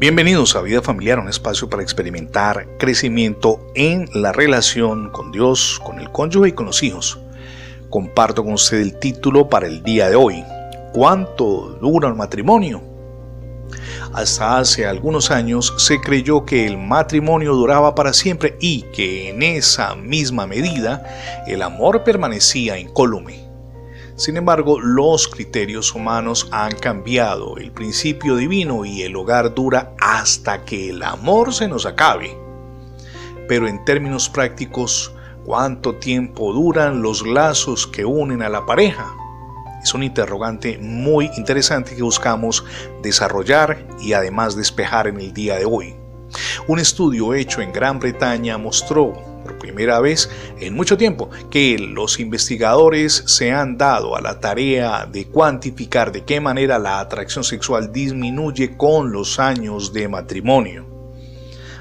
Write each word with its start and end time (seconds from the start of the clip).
Bienvenidos 0.00 0.54
a 0.54 0.60
Vida 0.60 0.80
Familiar, 0.80 1.18
un 1.18 1.28
espacio 1.28 1.68
para 1.68 1.82
experimentar 1.82 2.68
crecimiento 2.78 3.60
en 3.74 4.08
la 4.14 4.30
relación 4.30 5.10
con 5.10 5.32
Dios, 5.32 5.80
con 5.84 5.98
el 5.98 6.12
cónyuge 6.12 6.50
y 6.50 6.52
con 6.52 6.66
los 6.66 6.84
hijos. 6.84 7.18
Comparto 7.90 8.44
con 8.44 8.52
usted 8.52 8.80
el 8.80 9.00
título 9.00 9.48
para 9.48 9.66
el 9.66 9.82
día 9.82 10.08
de 10.08 10.14
hoy. 10.14 10.44
¿Cuánto 10.92 11.76
dura 11.80 12.12
un 12.12 12.16
matrimonio? 12.16 12.80
Hasta 14.12 14.58
hace 14.58 14.86
algunos 14.86 15.32
años 15.32 15.74
se 15.78 16.00
creyó 16.00 16.44
que 16.44 16.64
el 16.64 16.78
matrimonio 16.78 17.54
duraba 17.54 17.96
para 17.96 18.12
siempre 18.12 18.56
y 18.60 18.82
que 18.92 19.30
en 19.30 19.42
esa 19.42 19.96
misma 19.96 20.46
medida 20.46 21.42
el 21.48 21.60
amor 21.60 22.04
permanecía 22.04 22.78
incólume. 22.78 23.47
Sin 24.18 24.36
embargo, 24.36 24.80
los 24.80 25.28
criterios 25.28 25.94
humanos 25.94 26.48
han 26.50 26.72
cambiado, 26.74 27.56
el 27.56 27.70
principio 27.70 28.34
divino 28.34 28.84
y 28.84 29.02
el 29.02 29.14
hogar 29.14 29.54
dura 29.54 29.94
hasta 30.00 30.64
que 30.64 30.90
el 30.90 31.04
amor 31.04 31.54
se 31.54 31.68
nos 31.68 31.86
acabe. 31.86 32.36
Pero 33.46 33.68
en 33.68 33.84
términos 33.84 34.28
prácticos, 34.28 35.14
¿cuánto 35.44 35.94
tiempo 35.94 36.52
duran 36.52 37.00
los 37.00 37.24
lazos 37.24 37.86
que 37.86 38.04
unen 38.04 38.42
a 38.42 38.48
la 38.48 38.66
pareja? 38.66 39.14
Es 39.84 39.94
un 39.94 40.02
interrogante 40.02 40.78
muy 40.78 41.30
interesante 41.36 41.94
que 41.94 42.02
buscamos 42.02 42.64
desarrollar 43.04 43.86
y 44.00 44.14
además 44.14 44.56
despejar 44.56 45.06
en 45.06 45.20
el 45.20 45.32
día 45.32 45.54
de 45.54 45.64
hoy. 45.64 45.97
Un 46.66 46.78
estudio 46.78 47.34
hecho 47.34 47.60
en 47.60 47.72
Gran 47.72 47.98
Bretaña 47.98 48.58
mostró 48.58 49.12
por 49.42 49.58
primera 49.58 50.00
vez 50.00 50.28
en 50.60 50.74
mucho 50.74 50.96
tiempo 50.96 51.30
que 51.50 51.78
los 51.78 52.20
investigadores 52.20 53.22
se 53.26 53.52
han 53.52 53.78
dado 53.78 54.16
a 54.16 54.20
la 54.20 54.40
tarea 54.40 55.06
de 55.06 55.26
cuantificar 55.26 56.12
de 56.12 56.24
qué 56.24 56.40
manera 56.40 56.78
la 56.78 57.00
atracción 57.00 57.44
sexual 57.44 57.92
disminuye 57.92 58.76
con 58.76 59.12
los 59.12 59.38
años 59.38 59.92
de 59.92 60.08
matrimonio. 60.08 60.86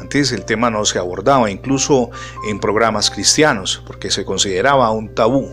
Antes 0.00 0.30
el 0.30 0.44
tema 0.44 0.70
no 0.70 0.84
se 0.84 0.98
abordaba 0.98 1.50
incluso 1.50 2.10
en 2.48 2.60
programas 2.60 3.10
cristianos 3.10 3.82
porque 3.86 4.10
se 4.10 4.24
consideraba 4.24 4.90
un 4.92 5.14
tabú. 5.14 5.50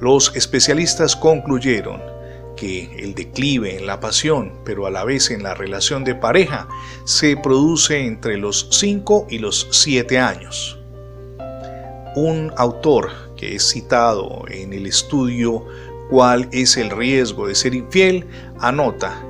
Los 0.00 0.36
especialistas 0.36 1.16
concluyeron 1.16 2.15
que 2.56 2.96
el 2.98 3.14
declive 3.14 3.76
en 3.78 3.86
la 3.86 4.00
pasión, 4.00 4.52
pero 4.64 4.86
a 4.86 4.90
la 4.90 5.04
vez 5.04 5.30
en 5.30 5.42
la 5.42 5.54
relación 5.54 6.04
de 6.04 6.14
pareja, 6.14 6.68
se 7.04 7.36
produce 7.36 8.06
entre 8.06 8.38
los 8.38 8.68
5 8.70 9.26
y 9.30 9.38
los 9.38 9.68
7 9.70 10.18
años. 10.18 10.78
Un 12.16 12.52
autor 12.56 13.10
que 13.36 13.54
es 13.54 13.70
citado 13.70 14.44
en 14.48 14.72
el 14.72 14.86
estudio 14.86 15.66
¿Cuál 16.08 16.48
es 16.52 16.76
el 16.76 16.90
riesgo 16.90 17.48
de 17.48 17.54
ser 17.56 17.74
infiel? 17.74 18.24
anota 18.60 19.25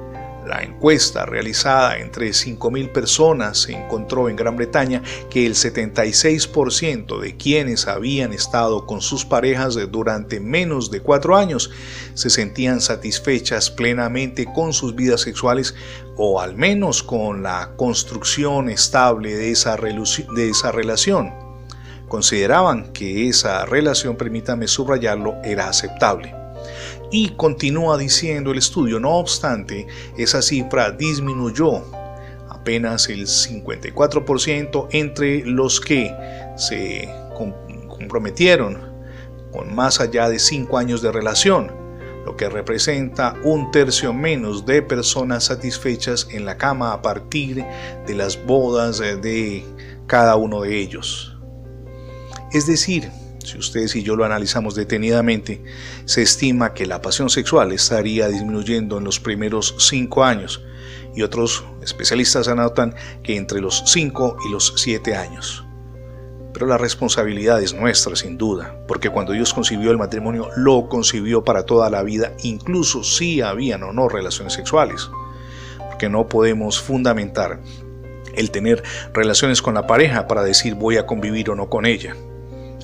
la 0.47 0.63
encuesta 0.63 1.27
realizada 1.27 1.99
entre 1.99 2.29
5.000 2.29 2.93
personas 2.93 3.59
se 3.63 3.73
encontró 3.73 4.29
en 4.29 4.37
Gran 4.37 4.57
Bretaña 4.57 5.03
que 5.29 5.47
el 5.47 5.55
76% 5.55 7.21
de 7.21 7.37
quienes 7.37 7.87
habían 7.89 8.33
estado 8.33 8.87
con 8.87 9.01
sus 9.01 9.25
parejas 9.25 9.77
durante 9.91 10.41
menos 10.41 10.91
de 10.91 11.01
cuatro 11.01 11.37
años 11.37 11.71
se 12.15 12.31
sentían 12.31 12.81
satisfechas 12.81 13.71
plenamente 13.71 14.47
con 14.47 14.73
sus 14.73 14.95
vidas 14.95 15.23
sexuales 15.23 15.75
o 16.17 16.41
al 16.41 16.55
menos 16.57 17.03
con 17.03 17.43
la 17.43 17.73
construcción 17.77 18.71
estable 18.71 19.35
de 19.35 19.51
esa, 19.51 19.77
de 19.77 20.49
esa 20.49 20.73
relación. 20.73 21.33
Consideraban 22.09 22.93
que 22.93 23.29
esa 23.29 23.65
relación, 23.67 24.17
permítame 24.17 24.69
subrayarlo, 24.69 25.35
era 25.43 25.69
aceptable. 25.69 26.46
Y 27.11 27.31
continúa 27.31 27.97
diciendo 27.99 28.53
el 28.53 28.59
estudio, 28.59 28.99
no 29.01 29.17
obstante, 29.17 29.87
esa 30.17 30.43
cifra 30.43 30.91
disminuyó 30.91 31.83
apenas 32.49 33.09
el 33.09 33.27
54% 33.27 34.89
entre 34.91 35.45
los 35.45 35.81
que 35.81 36.13
se 36.57 37.09
comprometieron 37.89 38.79
con 39.53 39.75
más 39.75 40.01
allá 40.01 40.29
de 40.29 40.39
5 40.39 40.77
años 40.77 41.01
de 41.01 41.13
relación, 41.13 41.71
lo 42.25 42.37
que 42.37 42.49
representa 42.49 43.37
un 43.45 43.71
tercio 43.71 44.13
menos 44.13 44.67
de 44.67 44.83
personas 44.83 45.45
satisfechas 45.45 46.27
en 46.31 46.45
la 46.45 46.59
cama 46.59 46.93
a 46.93 47.01
partir 47.01 47.65
de 48.07 48.15
las 48.15 48.45
bodas 48.45 48.99
de 48.99 49.65
cada 50.07 50.35
uno 50.37 50.63
de 50.63 50.77
ellos. 50.77 51.37
Es 52.53 52.67
decir, 52.67 53.11
si 53.47 53.59
ustedes 53.59 53.95
y 53.97 54.03
yo 54.03 54.17
lo 54.17 54.25
analizamos 54.25 54.75
detenidamente, 54.75 55.63
se 56.05 56.23
estima 56.23 56.75
que 56.75 56.87
la 56.87 57.01
pasión 57.01 57.31
sexual 57.31 57.73
estaría 57.73 58.29
disminuyendo 58.29 58.99
en 58.99 59.05
los 59.05 59.21
primeros 59.21 59.75
cinco 59.79 60.25
años 60.25 60.63
y 61.17 61.23
otros 61.23 61.65
especialistas 61.83 62.47
anotan 62.47 62.95
que 63.23 63.37
entre 63.37 63.61
los 63.61 63.83
5 63.87 64.37
y 64.47 64.53
los 64.53 64.75
7 64.77 65.17
años. 65.17 65.65
Pero 66.53 66.67
la 66.67 66.79
responsabilidad 66.79 67.63
es 67.63 67.75
nuestra, 67.75 68.15
sin 68.17 68.37
duda, 68.37 68.79
porque 68.87 69.11
cuando 69.11 69.33
Dios 69.33 69.53
concibió 69.53 69.91
el 69.91 69.99
matrimonio, 69.99 70.49
lo 70.57 70.89
concibió 70.89 71.43
para 71.43 71.65
toda 71.65 71.91
la 71.91 72.03
vida, 72.03 72.33
incluso 72.43 73.03
si 73.03 73.41
habían 73.41 73.83
o 73.83 73.93
no 73.93 74.09
relaciones 74.09 74.53
sexuales. 74.53 75.11
Porque 75.89 76.09
no 76.09 76.29
podemos 76.29 76.81
fundamentar 76.81 77.61
el 78.35 78.51
tener 78.51 78.83
relaciones 79.15 79.63
con 79.63 79.75
la 79.75 79.87
pareja 79.87 80.27
para 80.27 80.43
decir 80.43 80.75
voy 80.75 80.99
a 80.99 81.07
convivir 81.07 81.51
o 81.51 81.55
no 81.55 81.69
con 81.69 81.87
ella. 81.87 82.15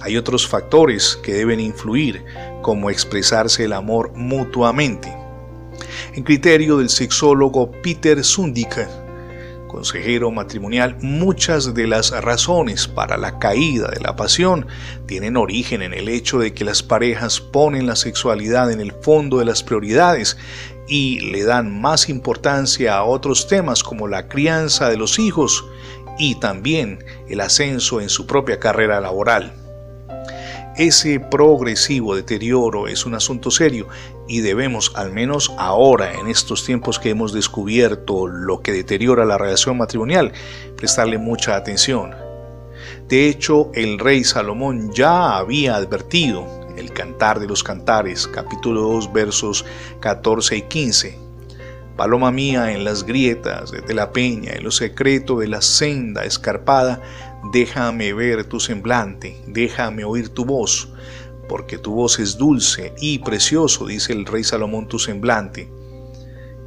Hay 0.03 0.17
otros 0.17 0.49
factores 0.49 1.17
que 1.23 1.33
deben 1.33 1.61
influir, 1.61 2.25
como 2.61 2.91
expresarse 2.91 3.65
el 3.65 3.73
amor 3.73 4.13
mutuamente. 4.17 5.17
En 6.15 6.25
criterio 6.25 6.79
del 6.79 6.89
sexólogo 6.89 7.71
Peter 7.71 8.25
Sundiker, 8.25 8.89
consejero 9.69 10.33
matrimonial, 10.33 10.97
muchas 11.01 11.73
de 11.73 11.87
las 11.87 12.11
razones 12.11 12.89
para 12.89 13.17
la 13.17 13.39
caída 13.39 13.89
de 13.89 14.01
la 14.01 14.17
pasión 14.17 14.67
tienen 15.07 15.37
origen 15.37 15.83
en 15.83 15.95
el 15.95 16.09
hecho 16.09 16.41
de 16.41 16.53
que 16.53 16.65
las 16.65 16.83
parejas 16.83 17.41
ponen 17.41 17.87
la 17.87 17.95
sexualidad 17.95 18.73
en 18.73 18.81
el 18.81 18.93
fondo 18.93 19.39
de 19.39 19.45
las 19.45 19.63
prioridades 19.63 20.37
y 20.89 21.21
le 21.21 21.45
dan 21.45 21.81
más 21.81 22.09
importancia 22.09 22.97
a 22.97 23.05
otros 23.05 23.47
temas 23.47 23.85
como 23.85 24.09
la 24.09 24.27
crianza 24.27 24.91
de 24.91 24.97
los 24.97 25.21
hijos 25.21 25.65
y 26.19 26.35
también 26.41 27.05
el 27.29 27.41
ascenso 27.41 28.01
en 28.01 28.09
su 28.09 28.27
propia 28.27 28.59
carrera 28.59 29.01
laboral. 29.01 29.62
Ese 30.77 31.21
progresivo 31.21 32.17
deterioro 32.17 32.89
es 32.89 33.05
un 33.05 33.15
asunto 33.15 33.51
serio 33.51 33.89
y 34.27 34.41
debemos, 34.41 34.93
al 34.95 35.13
menos 35.13 35.53
ahora, 35.59 36.15
en 36.15 36.29
estos 36.29 36.65
tiempos 36.65 36.99
que 36.99 37.11
hemos 37.11 37.35
descubierto 37.35 38.27
lo 38.27 38.63
que 38.63 38.73
deteriora 38.73 39.27
la 39.27 39.37
relación 39.37 39.77
matrimonial, 39.77 40.33
prestarle 40.77 41.19
mucha 41.19 41.57
atención. 41.57 42.15
De 43.07 43.29
hecho, 43.29 43.71
el 43.75 43.99
rey 43.99 44.25
Salomón 44.25 44.93
ya 44.93 45.37
había 45.37 45.77
advertido 45.77 46.47
el 46.79 46.91
Cantar 46.95 47.39
de 47.39 47.49
los 47.49 47.63
Cantares, 47.63 48.27
capítulo 48.27 48.81
2, 48.81 49.13
versos 49.13 49.67
14 50.01 50.57
y 50.57 50.63
15. 50.63 51.19
Paloma 51.99 52.33
mía 52.33 52.73
en 52.73 52.85
las 52.85 53.05
grietas 53.05 53.71
de 53.71 53.95
la 53.95 54.13
peña, 54.13 54.53
en 54.53 54.65
lo 54.65 54.71
secreto 54.71 55.39
de 55.39 55.49
la 55.49 55.61
senda 55.61 56.25
escarpada, 56.25 57.03
déjame 57.51 58.13
ver 58.13 58.45
tu 58.45 58.61
semblante, 58.61 59.41
déjame 59.47 60.05
oír 60.05 60.29
tu 60.29 60.45
voz, 60.45 60.89
porque 61.49 61.79
tu 61.79 61.95
voz 61.95 62.19
es 62.19 62.39
dulce 62.39 62.95
y 63.01 63.19
precioso, 63.19 63.87
dice 63.87 64.13
el 64.13 64.27
rey 64.27 64.45
Salomón, 64.45 64.89
tu 64.89 64.99
semblante. 64.99 65.71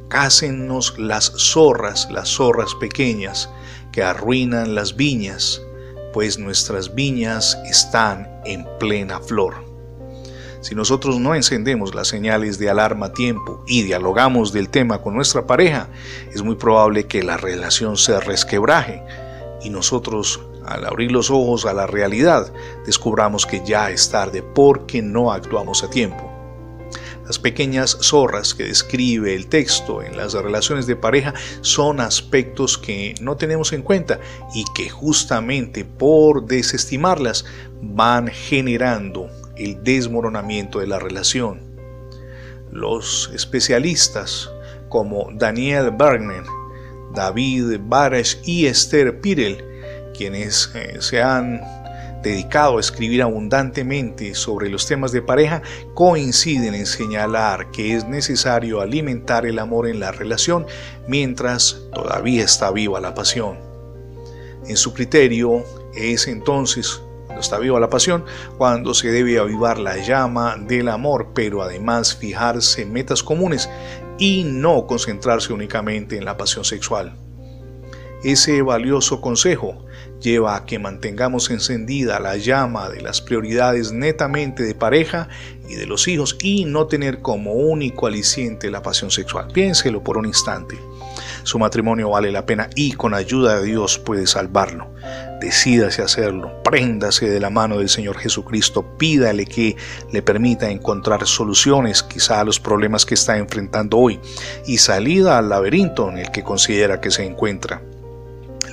Cásennos 0.08 0.98
las 0.98 1.32
zorras, 1.36 2.08
las 2.10 2.28
zorras 2.28 2.74
pequeñas, 2.76 3.50
que 3.90 4.02
arruinan 4.02 4.74
las 4.74 4.94
viñas, 4.94 5.62
pues 6.12 6.38
nuestras 6.38 6.94
viñas 6.94 7.56
están 7.68 8.40
en 8.44 8.66
plena 8.78 9.20
flor. 9.20 9.54
Si 10.60 10.74
nosotros 10.74 11.18
no 11.20 11.34
encendemos 11.34 11.94
las 11.94 12.08
señales 12.08 12.58
de 12.58 12.68
alarma 12.68 13.06
a 13.06 13.12
tiempo 13.12 13.62
y 13.66 13.82
dialogamos 13.82 14.52
del 14.52 14.68
tema 14.68 15.00
con 15.00 15.14
nuestra 15.14 15.46
pareja, 15.46 15.88
es 16.32 16.42
muy 16.42 16.56
probable 16.56 17.06
que 17.06 17.22
la 17.22 17.36
relación 17.36 17.96
se 17.96 18.18
resquebraje 18.20 19.02
y 19.62 19.70
nosotros 19.70 20.40
al 20.66 20.84
abrir 20.84 21.12
los 21.12 21.30
ojos 21.30 21.64
a 21.64 21.72
la 21.72 21.86
realidad, 21.86 22.52
descubramos 22.84 23.46
que 23.46 23.62
ya 23.64 23.90
es 23.90 24.10
tarde 24.10 24.42
porque 24.42 25.02
no 25.02 25.32
actuamos 25.32 25.82
a 25.82 25.90
tiempo. 25.90 26.32
Las 27.26 27.40
pequeñas 27.40 27.98
zorras 28.02 28.54
que 28.54 28.64
describe 28.64 29.34
el 29.34 29.48
texto 29.48 30.00
en 30.00 30.16
las 30.16 30.32
relaciones 30.34 30.86
de 30.86 30.94
pareja 30.94 31.34
son 31.60 31.98
aspectos 31.98 32.78
que 32.78 33.14
no 33.20 33.36
tenemos 33.36 33.72
en 33.72 33.82
cuenta 33.82 34.20
y 34.54 34.64
que 34.76 34.88
justamente 34.88 35.84
por 35.84 36.46
desestimarlas 36.46 37.44
van 37.82 38.28
generando 38.28 39.28
el 39.56 39.82
desmoronamiento 39.82 40.78
de 40.78 40.86
la 40.86 41.00
relación. 41.00 41.60
Los 42.70 43.30
especialistas 43.34 44.48
como 44.88 45.28
Daniel 45.32 45.90
Bergner, 45.90 46.44
David 47.12 47.80
Barash 47.80 48.36
y 48.44 48.66
Esther 48.66 49.20
Pirel 49.20 49.64
quienes 50.16 50.70
eh, 50.74 50.96
se 51.00 51.22
han 51.22 51.60
dedicado 52.22 52.78
a 52.78 52.80
escribir 52.80 53.22
abundantemente 53.22 54.34
sobre 54.34 54.68
los 54.68 54.86
temas 54.86 55.12
de 55.12 55.22
pareja, 55.22 55.62
coinciden 55.94 56.74
en 56.74 56.86
señalar 56.86 57.70
que 57.70 57.94
es 57.94 58.06
necesario 58.06 58.80
alimentar 58.80 59.46
el 59.46 59.58
amor 59.58 59.86
en 59.86 60.00
la 60.00 60.10
relación 60.10 60.66
mientras 61.06 61.82
todavía 61.94 62.44
está 62.44 62.70
viva 62.72 63.00
la 63.00 63.14
pasión. 63.14 63.58
En 64.66 64.76
su 64.76 64.92
criterio, 64.92 65.64
es 65.94 66.26
entonces 66.26 67.00
cuando 67.26 67.40
está 67.40 67.58
viva 67.58 67.78
la 67.78 67.90
pasión, 67.90 68.24
cuando 68.58 68.94
se 68.94 69.10
debe 69.10 69.38
avivar 69.38 69.78
la 69.78 69.96
llama 69.98 70.56
del 70.56 70.88
amor, 70.88 71.28
pero 71.34 71.62
además 71.62 72.16
fijarse 72.16 72.82
en 72.82 72.92
metas 72.92 73.22
comunes 73.22 73.68
y 74.18 74.44
no 74.44 74.86
concentrarse 74.86 75.52
únicamente 75.52 76.16
en 76.16 76.24
la 76.24 76.36
pasión 76.36 76.64
sexual. 76.64 77.25
Ese 78.26 78.60
valioso 78.60 79.20
consejo 79.20 79.86
lleva 80.20 80.56
a 80.56 80.66
que 80.66 80.80
mantengamos 80.80 81.48
encendida 81.48 82.18
la 82.18 82.36
llama 82.36 82.88
de 82.88 83.00
las 83.00 83.20
prioridades 83.20 83.92
netamente 83.92 84.64
de 84.64 84.74
pareja 84.74 85.28
y 85.68 85.76
de 85.76 85.86
los 85.86 86.08
hijos 86.08 86.36
y 86.42 86.64
no 86.64 86.88
tener 86.88 87.22
como 87.22 87.52
único 87.52 88.08
aliciente 88.08 88.68
la 88.68 88.82
pasión 88.82 89.12
sexual. 89.12 89.46
Piénselo 89.52 90.02
por 90.02 90.18
un 90.18 90.26
instante. 90.26 90.76
Su 91.44 91.60
matrimonio 91.60 92.10
vale 92.10 92.32
la 92.32 92.46
pena 92.46 92.68
y 92.74 92.94
con 92.94 93.14
ayuda 93.14 93.60
de 93.60 93.66
Dios 93.66 94.00
puede 94.00 94.26
salvarlo. 94.26 94.92
Decídase 95.40 96.02
hacerlo, 96.02 96.64
préndase 96.64 97.30
de 97.30 97.38
la 97.38 97.50
mano 97.50 97.78
del 97.78 97.88
Señor 97.88 98.18
Jesucristo, 98.18 98.98
pídale 98.98 99.46
que 99.46 99.76
le 100.10 100.20
permita 100.20 100.68
encontrar 100.68 101.24
soluciones 101.28 102.02
quizá 102.02 102.40
a 102.40 102.44
los 102.44 102.58
problemas 102.58 103.06
que 103.06 103.14
está 103.14 103.38
enfrentando 103.38 103.98
hoy 103.98 104.18
y 104.66 104.78
salida 104.78 105.38
al 105.38 105.48
laberinto 105.48 106.08
en 106.08 106.18
el 106.18 106.32
que 106.32 106.42
considera 106.42 107.00
que 107.00 107.12
se 107.12 107.24
encuentra 107.24 107.82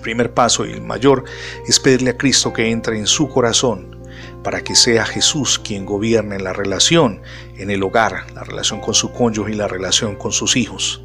primer 0.03 0.35
paso 0.35 0.65
y 0.67 0.71
el 0.71 0.81
mayor 0.81 1.23
es 1.67 1.79
pedirle 1.79 2.11
a 2.11 2.17
Cristo 2.17 2.53
que 2.53 2.69
entre 2.69 2.99
en 2.99 3.07
su 3.07 3.27
corazón 3.27 3.97
para 4.43 4.61
que 4.61 4.75
sea 4.75 5.05
Jesús 5.05 5.57
quien 5.57 5.85
gobierne 5.85 6.39
la 6.39 6.53
relación 6.53 7.21
en 7.57 7.71
el 7.71 7.81
hogar, 7.81 8.31
la 8.35 8.43
relación 8.43 8.81
con 8.81 8.93
su 8.93 9.11
cónyuge 9.11 9.53
y 9.53 9.55
la 9.55 9.67
relación 9.67 10.15
con 10.15 10.31
sus 10.31 10.55
hijos. 10.55 11.01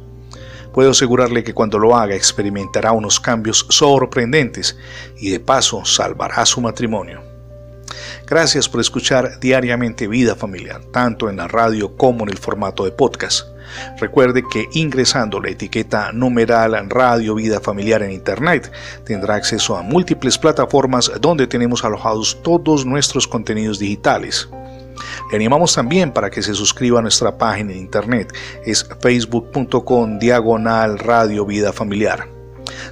Puedo 0.73 0.91
asegurarle 0.91 1.43
que 1.43 1.53
cuando 1.53 1.79
lo 1.79 1.95
haga 1.95 2.13
experimentará 2.13 2.91
unos 2.91 3.19
cambios 3.19 3.65
sorprendentes 3.69 4.77
y 5.17 5.31
de 5.31 5.39
paso 5.39 5.83
salvará 5.83 6.45
su 6.45 6.61
matrimonio. 6.61 7.28
Gracias 8.27 8.69
por 8.69 8.81
escuchar 8.81 9.39
diariamente 9.39 10.07
Vida 10.07 10.35
Familiar, 10.35 10.81
tanto 10.91 11.29
en 11.29 11.37
la 11.37 11.47
radio 11.47 11.95
como 11.97 12.23
en 12.23 12.29
el 12.29 12.37
formato 12.37 12.85
de 12.85 12.91
podcast. 12.91 13.47
Recuerde 13.99 14.43
que 14.51 14.67
ingresando 14.73 15.39
la 15.39 15.49
etiqueta 15.49 16.11
numeral 16.11 16.89
Radio 16.89 17.35
Vida 17.35 17.59
Familiar 17.59 18.01
en 18.03 18.11
Internet 18.11 18.71
tendrá 19.05 19.35
acceso 19.35 19.77
a 19.77 19.81
múltiples 19.81 20.37
plataformas 20.37 21.11
donde 21.21 21.47
tenemos 21.47 21.83
alojados 21.83 22.41
todos 22.43 22.85
nuestros 22.85 23.27
contenidos 23.27 23.79
digitales. 23.79 24.49
Le 25.31 25.35
animamos 25.35 25.73
también 25.73 26.11
para 26.11 26.29
que 26.29 26.41
se 26.41 26.53
suscriba 26.53 26.99
a 26.99 27.01
nuestra 27.01 27.37
página 27.37 27.71
en 27.71 27.79
internet, 27.79 28.33
es 28.65 28.87
facebook.com 29.01 30.19
diagonal 30.19 30.99
Radio 30.99 31.45
Vida 31.45 31.71
Familiar. 31.71 32.38